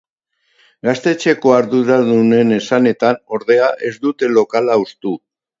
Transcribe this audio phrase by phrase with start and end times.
[0.87, 5.15] Gaztetxeko arduradunen esanetan, ordea, ez dute lokala hustu.